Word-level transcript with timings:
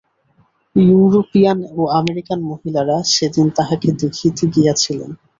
European 0.75 1.59
ও 1.73 1.81
American 1.99 2.39
মহিলারা 2.49 2.97
সেদিন 3.13 3.47
তাঁহাকে 3.57 3.89
দেখিতে 4.01 4.43
গিয়াছিলেন। 4.53 5.11